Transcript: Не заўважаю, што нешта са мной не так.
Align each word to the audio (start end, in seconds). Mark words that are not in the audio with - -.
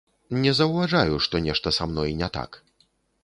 Не 0.43 0.53
заўважаю, 0.59 1.19
што 1.27 1.41
нешта 1.47 1.73
са 1.79 1.87
мной 1.91 2.17
не 2.21 2.31
так. 2.39 2.59